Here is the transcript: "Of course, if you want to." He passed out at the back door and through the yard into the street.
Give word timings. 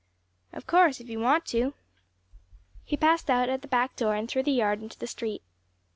"Of 0.51 0.65
course, 0.65 0.99
if 0.99 1.09
you 1.09 1.19
want 1.19 1.45
to." 1.53 1.75
He 2.83 2.97
passed 2.97 3.29
out 3.29 3.49
at 3.49 3.61
the 3.61 3.67
back 3.67 3.95
door 3.95 4.15
and 4.15 4.27
through 4.27 4.41
the 4.41 4.51
yard 4.51 4.81
into 4.81 4.97
the 4.97 5.05
street. 5.05 5.43